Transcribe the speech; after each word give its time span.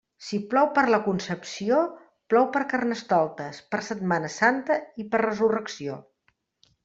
Si 0.27 0.37
plou 0.51 0.67
per 0.77 0.83
la 0.93 0.99
Concepció, 1.07 1.81
plou 2.33 2.47
per 2.55 2.63
Carnestoltes, 2.71 3.59
per 3.75 3.81
Setmana 3.89 4.33
Santa 4.37 4.79
i 5.03 5.05
per 5.13 5.21
Resurrecció. 5.25 5.99